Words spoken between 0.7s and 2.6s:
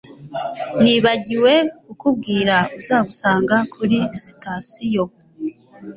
Nibagiwe kukubwira